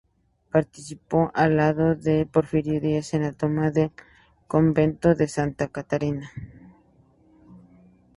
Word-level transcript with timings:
Participó 0.51 1.29
al 1.35 1.57
lado 1.57 1.93
de 1.93 2.25
Porfirio 2.25 2.81
Díaz 2.81 3.13
en 3.13 3.21
la 3.21 3.33
toma 3.33 3.69
del 3.69 3.91
Convento 4.47 5.13
de 5.13 5.27
Santa 5.27 5.67
Catarina. 5.67 6.31